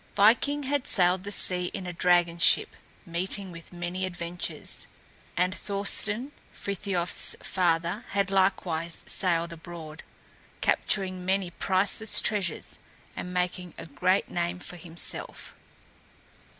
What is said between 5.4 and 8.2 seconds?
Thorsten, Frithiof's father,